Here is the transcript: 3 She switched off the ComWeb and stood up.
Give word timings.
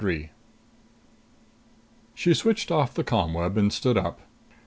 3 0.01 0.31
She 2.15 2.33
switched 2.33 2.71
off 2.71 2.95
the 2.95 3.03
ComWeb 3.03 3.55
and 3.55 3.71
stood 3.71 3.99
up. 3.99 4.19